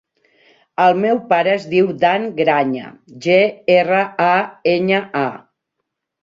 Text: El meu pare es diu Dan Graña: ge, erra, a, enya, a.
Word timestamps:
El 0.85 0.95
meu 1.01 1.19
pare 1.33 1.51
es 1.57 1.67
diu 1.73 1.91
Dan 2.03 2.25
Graña: 2.39 2.87
ge, 3.27 3.37
erra, 3.77 4.01
a, 4.31 4.33
enya, 4.73 5.05
a. 5.23 5.29